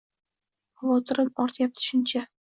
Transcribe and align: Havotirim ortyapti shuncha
Havotirim 0.83 1.29
ortyapti 1.43 1.85
shuncha 1.89 2.23